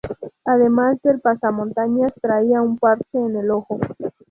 [0.45, 3.79] Además del pasamontañas, traía un parche en un ojo.